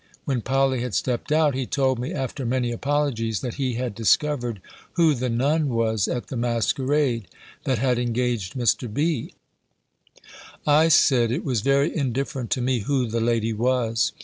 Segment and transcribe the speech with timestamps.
[0.25, 4.59] When Polly had stept out, he told me, after many apologies, that he had discovered
[4.93, 7.27] who the nun was at the masquerade,
[7.65, 8.91] that had engaged Mr.
[8.91, 9.35] B.
[10.65, 14.11] I said it was very indifferent to me who the lady was.